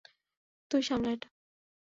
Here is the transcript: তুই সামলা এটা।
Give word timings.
তুই 0.71 0.81
সামলা 0.81 1.09
এটা। 1.11 1.27